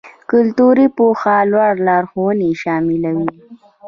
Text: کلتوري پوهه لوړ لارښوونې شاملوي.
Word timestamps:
کلتوري 0.31 0.87
پوهه 0.97 1.35
لوړ 1.51 1.71
لارښوونې 1.87 2.49
شاملوي. 2.61 3.27